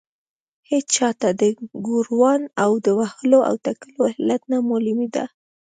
هېچا 0.69 1.09
ته 1.21 1.29
د 1.39 1.41
ګوروان 1.87 2.41
د 2.85 2.87
وهلو 2.99 3.39
او 3.49 3.55
ټکولو 3.65 4.03
علت 4.17 4.41
نه 4.51 4.57
معلومېده. 4.69 5.25